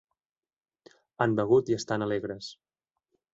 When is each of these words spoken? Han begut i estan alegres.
Han 1.25 1.35
begut 1.41 1.69
i 1.73 1.77
estan 1.77 2.07
alegres. 2.07 2.49